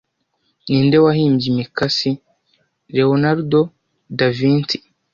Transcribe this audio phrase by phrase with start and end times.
[0.67, 2.09] Ninde wahimbye Imikasi
[2.95, 3.61] Leonardo
[4.17, 4.77] Da Vinci